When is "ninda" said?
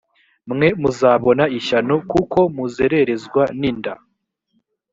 3.59-3.93